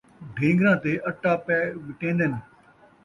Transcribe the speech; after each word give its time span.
ڈھین٘گراں 0.35 0.77
تے 0.83 0.91
اٹا 1.09 1.33
پئے 1.45 1.59
وٹین٘دن 1.85 2.33